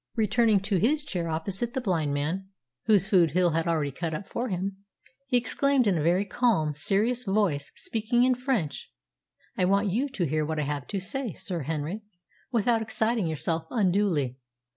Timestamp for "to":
0.61-0.77, 10.09-10.25, 10.87-10.99